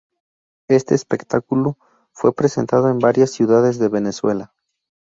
Este 0.67 0.95
espectáculo 0.95 1.77
fue 2.11 2.33
presentado 2.33 2.89
en 2.89 2.97
varias 2.97 3.29
ciudades 3.29 3.77
de 3.77 3.87
Venezuela. 3.87 4.51